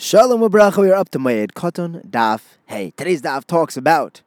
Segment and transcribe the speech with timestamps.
[0.00, 2.42] Shalom Abracha, we are up to Mayed Koton Daf.
[2.66, 4.22] Hey, today's Daf talks about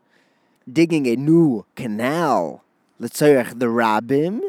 [0.69, 2.65] digging a new canal,
[2.99, 4.41] L'tzorech the Rabim,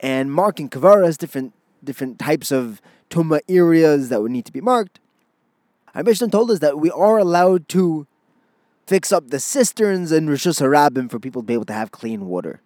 [0.00, 1.52] and marking Kavaras, different
[1.84, 4.98] different types of Tuma areas that would need to be marked.
[5.94, 8.08] Our Mishnah told us that we are allowed to
[8.84, 12.26] fix up the cisterns and Rishus Harabim for people to be able to have clean
[12.26, 12.60] water.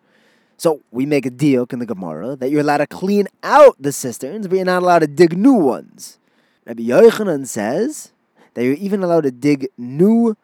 [0.56, 3.92] So we make a deal in the Gemara that you're allowed to clean out the
[3.92, 6.18] cisterns, but you're not allowed to dig new ones.
[6.64, 8.12] Rabbi Yochanan says
[8.54, 10.36] that you're even allowed to dig new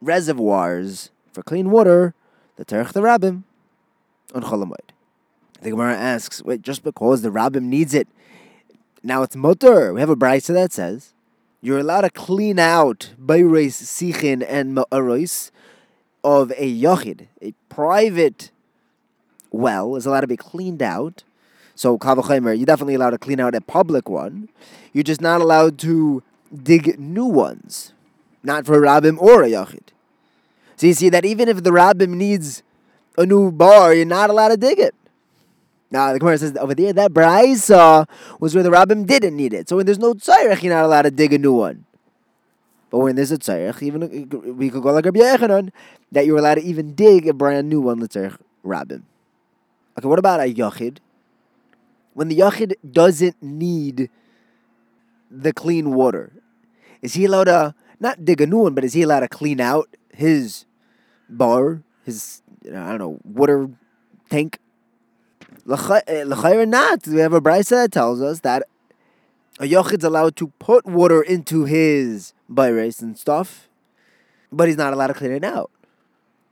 [0.00, 2.14] reservoirs for clean water,
[2.56, 3.44] the Terech the Rabbim,
[4.34, 4.90] on Cholamoid.
[5.62, 8.08] The Gemara asks, wait, just because the Rabbim needs it,
[9.02, 9.92] now it's mutter.
[9.92, 11.12] We have a brisa that says
[11.60, 15.50] you're allowed to clean out bayres sichin and ma'aros
[16.24, 18.50] of a yachid, a private
[19.52, 21.22] well is allowed to be cleaned out
[21.76, 24.48] so Kavachimer, you're definitely allowed to clean out a public one.
[24.94, 26.22] You're just not allowed to
[26.62, 27.92] dig new ones.
[28.42, 29.88] Not for a Rabbim or a Yachid.
[30.76, 32.62] So you see that even if the Rabbim needs
[33.18, 34.94] a new bar, you're not allowed to dig it.
[35.90, 38.08] Now the Gemara says over there that Braisa
[38.40, 39.68] was where the Rabbim didn't need it.
[39.68, 41.84] So when there's no tzarech, you're not allowed to dig a new one.
[42.88, 45.72] But when there's a tzarech, even we could go like Rabbi Yochanan,
[46.10, 49.02] that you're allowed to even dig a brand new one, tzarech Rabbim.
[49.98, 50.98] Okay, what about a Yachid?
[52.16, 54.08] When the Yachid doesn't need
[55.30, 56.32] the clean water,
[57.02, 59.60] is he allowed to not dig a new one, but is he allowed to clean
[59.60, 60.64] out his
[61.28, 63.68] bar, his I don't know water
[64.30, 64.58] tank?
[65.68, 68.62] Eh, l'chayr or not, we have a brisa that tells us that
[69.60, 73.68] a Yachid's allowed to put water into his bayres and stuff,
[74.50, 75.70] but he's not allowed to clean it out.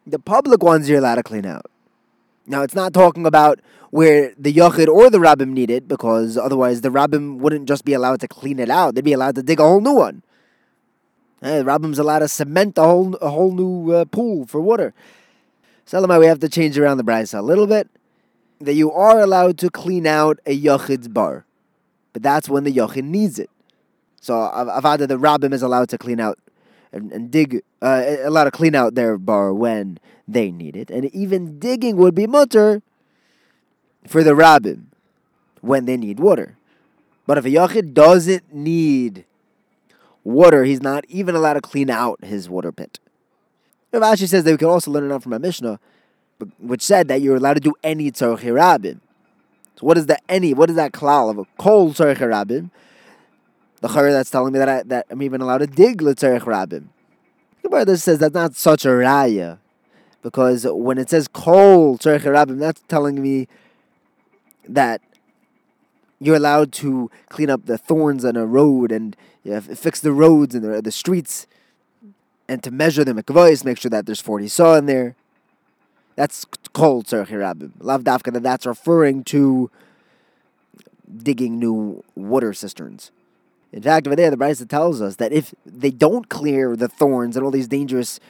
[0.06, 1.70] The public ones you're allowed to clean out.
[2.46, 6.82] Now, it's not talking about where the Yachid or the Rabbim need it, because otherwise
[6.82, 9.60] the Rabbim wouldn't just be allowed to clean it out, they'd be allowed to dig
[9.60, 10.22] a whole new one.
[11.40, 14.92] Hey, the Rabbim's allowed to cement a whole, a whole new uh, pool for water.
[15.86, 17.88] So, we have to change around the brisa a little bit.
[18.60, 21.44] That you are allowed to clean out a Yachid's bar,
[22.12, 23.50] but that's when the Yachid needs it.
[24.20, 26.38] So, Avada, the Rabbim is allowed to clean out
[26.94, 30.90] and, and dig, uh, lot of clean out their bar when they need it.
[30.90, 32.82] And even digging would be mutter
[34.06, 34.84] for the rabbim
[35.60, 36.56] when they need water.
[37.26, 39.24] But if a yachid doesn't need
[40.22, 43.00] water, he's not even allowed to clean out his water pit.
[43.92, 45.80] Rav Ashi says that we can also learn it from a Mishnah,
[46.58, 49.00] which said that you're allowed to do any tzarech rabbim.
[49.76, 50.54] So what is the any?
[50.54, 52.70] What is that klal of a kol tzarech rabbim?
[53.84, 56.84] The chayr that's telling me that I, that I'm even allowed to dig l'tzarech rabbim.
[57.62, 59.58] Gemara says that's not such a raya
[60.22, 63.46] because when it says kol tzarech rabbim, that's telling me
[64.66, 65.02] that
[66.18, 70.12] you're allowed to clean up the thorns on a road and you know, fix the
[70.12, 71.46] roads and the, the streets
[72.48, 75.14] and to measure the mikvahs, make sure that there's 40 saw in there.
[76.16, 77.72] That's kol tzarech rabbim.
[77.80, 79.70] Lav dafka that that's referring to
[81.22, 83.10] digging new water cisterns.
[83.74, 87.36] In fact, over there, the Brisa tells us that if they don't clear the thorns
[87.36, 88.20] and all these dangerous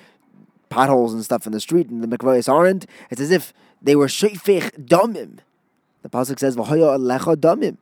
[0.71, 2.87] potholes and stuff in the street, and the mikvahs aren't.
[3.11, 3.53] It's as if
[3.83, 5.41] they were sheifich damim.
[6.01, 7.77] The pasuk says v'hoyo alecha damim.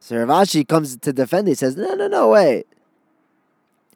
[0.00, 1.46] So Rav Ashi comes to defend.
[1.46, 2.66] He says, no, no, no, wait.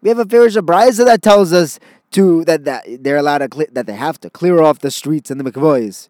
[0.01, 1.81] We have a Firish Brisa that tells us
[2.13, 5.41] to that, that they're allowed to that they have to clear off the streets and
[5.41, 6.09] the mikvahs.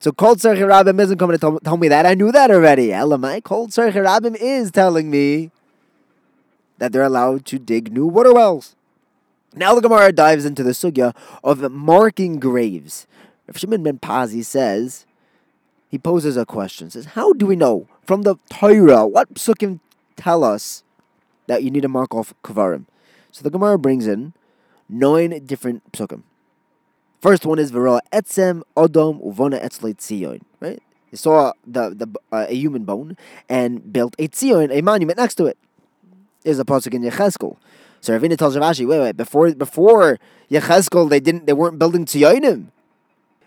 [0.00, 2.04] So Kol Tzarech Rabim isn't coming to tell, tell, me that.
[2.04, 2.88] I knew that already.
[2.88, 5.52] Elamai, Kol Tzarech Rabim is telling me
[6.80, 8.74] that they're allowed to dig new water wells.
[9.54, 11.14] Now the Gemara dives into the sugya
[11.44, 13.06] of marking graves.
[13.46, 15.06] Rav Shimon ben Pazi says,
[15.88, 19.80] he poses a question, says, how do we know from the Torah, what psukim
[20.16, 20.82] tell us
[21.48, 22.86] that you need to mark off kavarim?
[23.32, 24.32] So the Gemara brings in
[24.88, 26.22] nine different psukim.
[27.20, 30.82] First one is Vera etzem odom uvona etzleit tzion, right?
[31.10, 33.16] He saw the, the uh, a human bone
[33.48, 35.58] and built a tzion, a monument next to it.
[36.44, 37.56] Is a pasuk in Yecheskel.
[38.00, 40.18] So Ravina tells Rav Ashi, wait, wait, before before
[40.50, 42.68] Yecheskel, they didn't they weren't building tziyonim.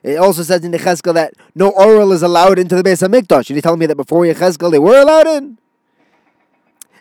[0.03, 3.49] It also says in Yecheskel that no oral is allowed into the Beis Hamikdash.
[3.49, 5.57] And you telling me that before Yecheskel they were allowed in?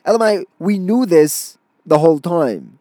[0.06, 2.78] Elamai, we knew this the whole time.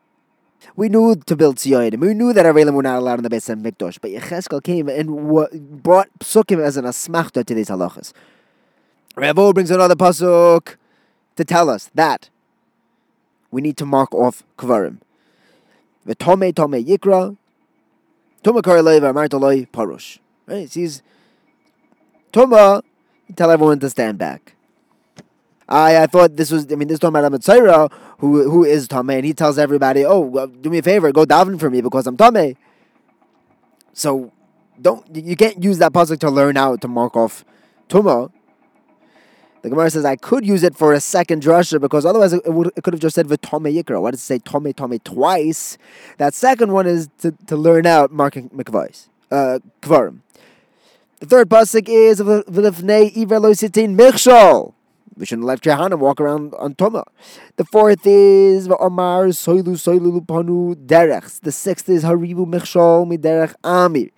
[0.75, 2.00] We knew to build tziyonim.
[2.00, 4.00] We knew that Arelim were not allowed in the Beis Hamikdash.
[4.00, 8.13] But Yecheskel came and brought psukim as an asmachta to these halachas.
[9.18, 10.75] Ravo brings another pasuk
[11.35, 12.30] to tell us that
[13.51, 14.98] we need to mark off kvarim.
[16.07, 17.38] V'tome tome yikra,
[18.44, 20.18] tuma karelei v'amartoloi parush.
[20.48, 20.71] Right?
[20.74, 21.03] He's
[22.33, 22.81] tuma.
[23.36, 24.56] Tell everyone to stand back.
[25.69, 28.65] I, I thought this was, I mean, this is talking about a Mitzayra who, who
[28.65, 31.69] is Tameh, and he tells everybody, oh, well, do me a favor, go daven for
[31.69, 32.57] me because I'm Tameh.
[33.94, 34.33] So,
[34.81, 37.45] don't, you can't use that puzzle to learn out to mark off
[37.88, 38.31] Tumah.
[39.61, 42.71] The Gemara says I could use it for a second drasha because otherwise it, would,
[42.75, 44.01] it could have just said v'tome yikra.
[44.01, 45.77] Why does it say tome tome twice?
[46.17, 50.21] That second one is to, to learn out marking mikvais, uh, kvarim.
[51.19, 54.73] The third pasuk is v'lefnei iver lo sitin michshol.
[55.17, 57.03] We shouldn't let Jehanam walk around on Toma.
[57.57, 61.41] The fourth is Omar Soilu Soilu Panu Derech.
[61.41, 64.09] The sixth is Haribu Michshol Miderech Amir.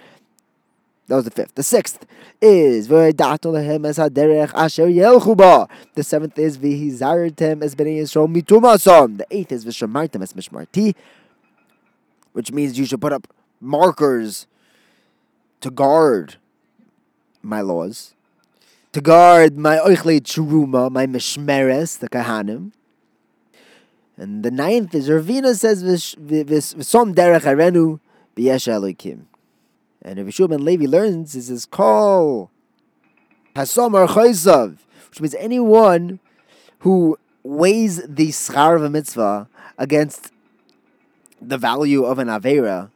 [1.08, 1.56] That was the fifth.
[1.56, 2.06] The sixth
[2.42, 2.88] is.
[2.88, 3.14] The
[6.02, 9.18] seventh is V'hizartem as bnei Yisrael mitumasom.
[9.18, 10.96] The eighth is V'shamartem as mishmarti,
[12.32, 13.28] which means you should put up
[13.60, 14.48] markers
[15.60, 16.38] to guard
[17.42, 18.14] my laws,
[18.94, 22.72] to guard my oichle truma, my mishmeres, the kahanim.
[24.16, 28.00] And the ninth is Ravina says V'som derech arenu
[28.38, 29.26] b'yesh elokim.
[30.04, 32.52] And Yehoshua ben Levi learns, is call
[33.56, 34.78] Hasamar Chayzav,
[35.10, 36.20] which means anyone
[36.80, 39.48] who weighs the schar of a mitzvah
[39.78, 40.32] against
[41.42, 42.90] the value of an avera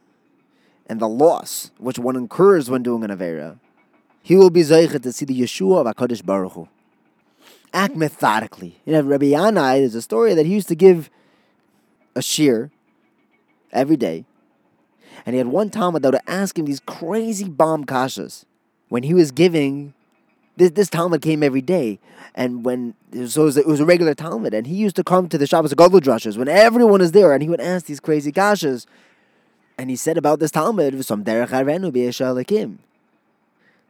[0.86, 3.58] and the loss which one incurs when doing an avera,
[4.22, 6.68] he will be zeichet to see the Yeshua of Hakadosh Baruch Hu.
[7.72, 8.80] Act methodically.
[8.84, 11.10] You know, Rabbi Yanai, there's a story that he used to give
[12.14, 12.70] a shiur
[13.72, 14.24] every day
[15.26, 18.44] and he had one talmid that would ask him these crazy bomb kashas.
[18.88, 19.94] When he was giving,
[20.56, 21.98] this, this talmid came every day.
[22.34, 22.94] And when,
[23.26, 24.54] so it was, it was a regular talmid.
[24.54, 27.32] And he used to come to the Shabbos Gadol drushes when everyone is there.
[27.32, 28.86] And he would ask these crazy kashas.
[29.76, 32.78] And he said about this talmid, some derech arenu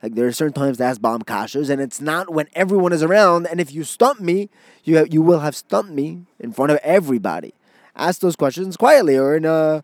[0.03, 3.03] like there are certain times to ask bomb kashas, and it's not when everyone is
[3.03, 3.47] around.
[3.47, 4.49] And if you stump me,
[4.85, 7.53] you have, you will have stumped me in front of everybody.
[7.97, 9.83] Ask those questions quietly or in a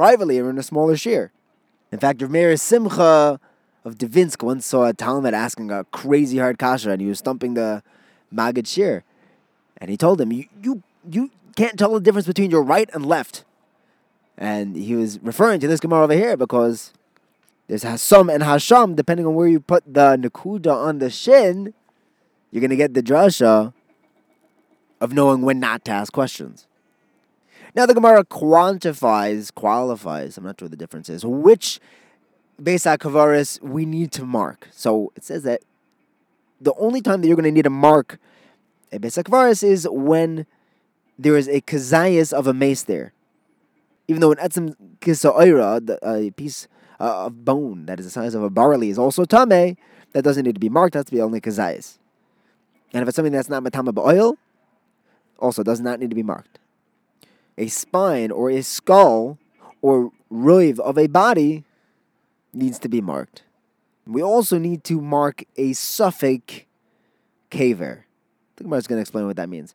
[0.00, 1.30] privately or in a smaller share.
[1.92, 3.38] In fact, Rav Meir Simcha
[3.84, 7.52] of Dvinsk once saw a talmid asking a crazy hard kasha, and he was stumping
[7.52, 7.82] the
[8.34, 9.02] Magid shiur.
[9.76, 13.04] And he told him, you, you, you can't tell the difference between your right and
[13.04, 13.44] left.
[14.38, 16.94] And he was referring to this Gemara over here because
[17.68, 21.74] there's Hasam and Hasham, depending on where you put the Nakuda on the shin,
[22.50, 23.74] you're going to get the drasha
[24.98, 26.66] of knowing when not to ask questions.
[27.74, 31.78] Now the Gemara quantifies, qualifies, I'm not sure what the difference is, which
[32.60, 34.68] Beis Kavaris we need to mark.
[34.72, 35.62] So it says that
[36.60, 38.18] the only time that you're going to need to mark
[38.92, 40.46] a Beis Kavaris is when
[41.16, 43.12] there is a kazayas of a meis there.
[44.08, 46.66] Even though an etzem kisa'ira, a piece
[46.98, 49.76] of bone that is the size of a barley, is also tame,
[50.12, 51.98] that doesn't need to be marked, that's the only kazayas.
[52.92, 54.36] And if it's something that's not matama oil,
[55.38, 56.58] also does not need to be marked
[57.60, 59.38] a spine or a skull
[59.82, 61.64] or roiv of a body
[62.54, 63.42] needs to be marked.
[64.06, 66.64] We also need to mark a suffix
[67.50, 68.04] kaver.
[68.56, 69.74] The Gemara is going to explain what that means.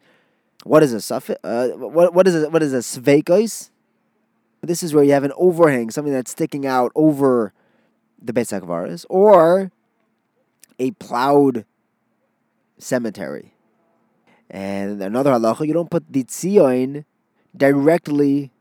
[0.63, 1.39] What is a suffix?
[1.43, 3.69] Uh, what, what is a, what is a sveikos?
[4.61, 7.53] This is where you have an overhang, something that's sticking out over
[8.19, 9.71] the Beis Hakvaris, or
[10.79, 11.65] a plowed
[12.79, 13.53] cemetery.
[14.49, 17.05] And another halacha, you don't put the tzion
[17.57, 18.51] directly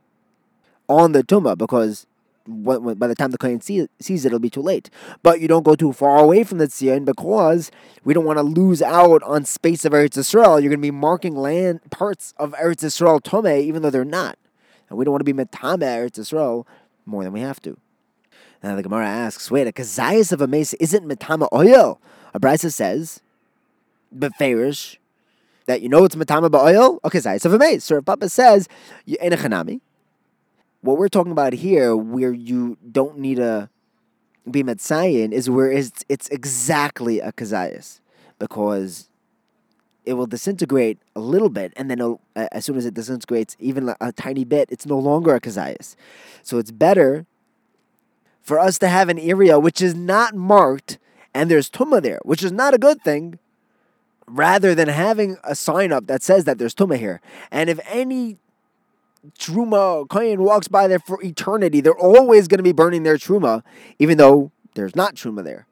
[0.89, 2.07] on the tumah because
[2.47, 4.91] by the time the kohen see, sees it, it'll be too late.
[5.23, 7.71] But you don't go too far away from the tzion because
[8.05, 10.61] we don't want to lose out on space of Eretz Yisrael.
[10.61, 14.39] You're going to be marking land parts of Eretz Yisrael tomei, even though they're not,
[14.89, 16.67] and we don't want to be metame Eretz Yisrael
[17.07, 17.79] more than we have to.
[18.63, 22.01] Now the Gemara asks, wait, a kazayas of a meis isn't metame oil.
[22.35, 23.21] A brisa says,
[24.15, 24.97] beferish
[25.67, 26.99] that you know it's matama ba'oil?
[27.05, 27.85] Okay, zayis of a meis.
[27.85, 28.69] So Papa says,
[29.09, 29.81] enechanami.
[30.81, 33.71] What we're talking about here, where you don't need a
[34.51, 38.01] be metzayin, is where it's, it's exactly a kazayas.
[38.39, 39.09] Because
[40.05, 43.97] it will disintegrate a little bit, and then as soon as it disintegrates even a,
[44.01, 45.97] a tiny bit, it's no longer a kazayas.
[46.43, 47.25] So it's better
[48.43, 50.99] for us to have an area which is not marked
[51.35, 53.39] and there's tumah there, which is not a good thing,
[54.27, 57.21] rather than having a sign up that says that there's Tumah here.
[57.51, 58.39] And if any
[59.39, 63.63] Truma Kohen walks by there for eternity, they're always going to be burning their Truma,
[63.99, 65.67] even though there's not Truma there.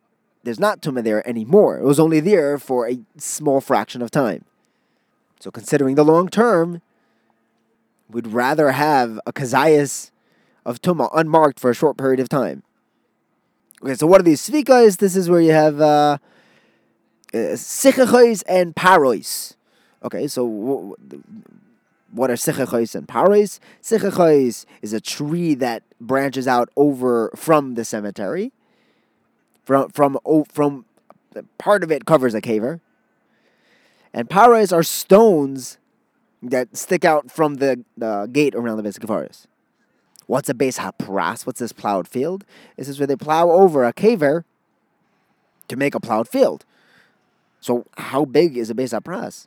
[0.44, 1.78] There's not Tumah there anymore.
[1.78, 4.44] It was only there for a small fraction of time.
[5.38, 6.82] So, considering the long term,
[8.08, 10.10] we'd rather have a Kazayas
[10.64, 12.62] of Tuma unmarked for a short period of time.
[13.82, 14.98] Okay, so what are these Svikas?
[14.98, 15.80] This is where you have.
[15.80, 16.18] Uh,
[17.34, 17.38] uh,
[18.46, 19.54] and parois.
[20.04, 20.96] Okay, so
[22.10, 23.60] what are sichachos and pares?
[23.82, 28.52] Sichachos is a tree that branches out over from the cemetery.
[29.64, 30.18] From from
[30.50, 30.84] from
[31.58, 32.80] part of it covers a caver.
[34.12, 35.78] And pares are stones
[36.42, 39.46] that stick out from the, the gate around the Beis
[40.26, 41.46] What's a base hapras?
[41.46, 42.44] What's this plowed field?
[42.76, 44.44] This is where they plow over a caver
[45.68, 46.64] to make a plowed field.
[47.62, 49.46] So how big is a base hapras?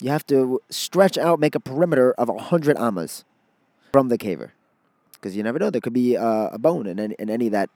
[0.00, 3.24] You have to stretch out, make a perimeter of 100 amas
[3.90, 4.50] from the caver.
[5.14, 7.70] Because you never know, there could be a bone in any, in any of that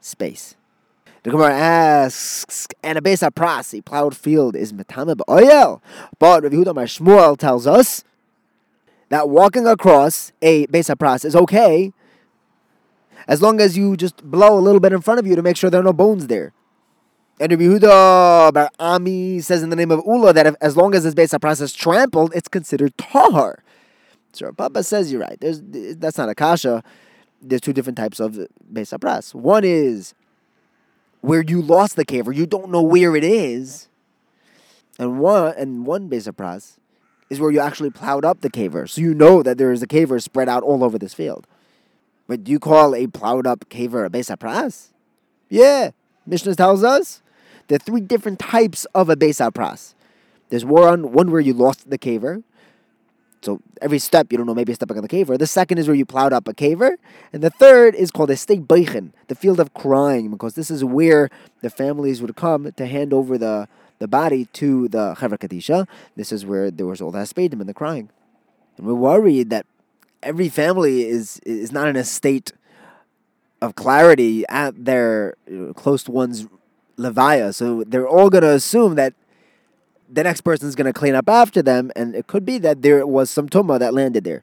[0.00, 0.56] space.
[1.22, 5.80] The Gemara asks, and a besa pras, a plowed field is metame oyel.
[6.18, 8.02] But Rav Yehuda Shmuel tells us
[9.08, 11.92] that walking across a besa pras is okay
[13.28, 15.56] as long as you just blow a little bit in front of you to make
[15.56, 16.52] sure there are no bones there.
[17.38, 20.94] And Rabbi Yehuda Bar Ami says in the name of Ula that if, as long
[20.94, 23.62] as this besa pras is trampled, it's considered tahar.
[24.32, 25.38] So Papa says you're right.
[25.40, 25.60] There's
[25.98, 26.82] that's not a kasha.
[27.42, 28.38] There's two different types of
[28.72, 29.34] besa pras.
[29.34, 30.14] One is
[31.20, 33.88] where you lost the cave or you don't know where it is.
[34.98, 36.78] And one and one base of pras
[37.28, 38.88] is where you actually plowed up the caver.
[38.88, 41.46] So you know that there is a caver spread out all over this field.
[42.26, 44.88] But do you call a plowed up caver a base of pras?
[45.50, 45.90] Yeah.
[46.26, 47.22] Mishnah tells us
[47.68, 49.94] there are three different types of a base pras.
[50.48, 52.42] There's one, one where you lost the caver.
[53.42, 55.38] So every step, you don't know, maybe stepping on the caver.
[55.38, 56.92] The second is where you plowed up a caver.
[57.32, 60.84] And the third is called a state beichen, the field of crying, because this is
[60.84, 61.30] where
[61.60, 63.68] the families would come to hand over the,
[63.98, 65.86] the body to the Chevra Kadisha.
[66.16, 68.10] This is where there was all that spadim and the crying.
[68.76, 69.66] And we're worried that
[70.22, 72.52] every family is, is not in a state
[73.62, 76.46] of clarity at their you know, close one's
[76.96, 77.54] levaya.
[77.54, 79.14] So they're all going to assume that
[80.08, 83.06] the next person's going to clean up after them, and it could be that there
[83.06, 84.42] was some tuma that landed there.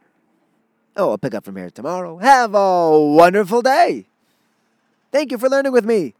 [0.95, 2.17] Oh, I'll pick up from here tomorrow.
[2.17, 4.05] Have a wonderful day.
[5.11, 6.13] Thank you for learning with me.